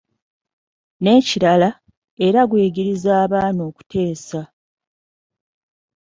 N’ekirala, 1.01 1.69
era 2.27 2.39
guyigiriza 2.49 3.11
abaana 3.23 3.61
okuteesa. 3.69 4.41